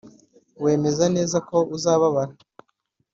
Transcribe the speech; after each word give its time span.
wemeze 0.63 1.05
neza 1.15 1.37
ko 1.49 1.57
uzababara. 1.75 2.33